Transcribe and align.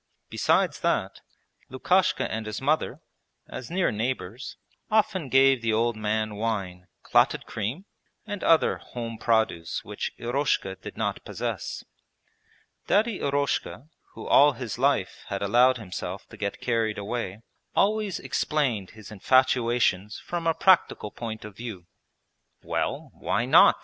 Besides 0.31 0.79
that, 0.79 1.21
Lukashka 1.69 2.23
and 2.27 2.47
his 2.47 2.59
mother, 2.59 3.01
as 3.47 3.69
near 3.69 3.91
neighbours, 3.91 4.57
often 4.89 5.29
gave 5.29 5.61
the 5.61 5.73
old 5.73 5.95
man 5.95 6.37
wine, 6.37 6.87
clotted 7.03 7.45
cream, 7.45 7.85
and 8.25 8.43
other 8.43 8.77
home 8.79 9.19
produce 9.19 9.83
which 9.85 10.11
Eroshka 10.17 10.81
did 10.81 10.97
not 10.97 11.23
possess. 11.23 11.83
Daddy 12.87 13.19
Eroshka, 13.19 13.89
who 14.13 14.25
all 14.25 14.53
his 14.53 14.79
life 14.79 15.23
had 15.27 15.43
allowed 15.43 15.77
himself 15.77 16.27
to 16.29 16.35
get 16.37 16.61
carried 16.61 16.97
away, 16.97 17.41
always 17.75 18.17
explained 18.19 18.89
his 18.97 19.11
infatuations 19.11 20.17
from 20.17 20.47
a 20.47 20.55
practical 20.55 21.11
point 21.11 21.45
of 21.45 21.55
view. 21.55 21.85
'Well, 22.63 23.11
why 23.13 23.45
not?' 23.45 23.75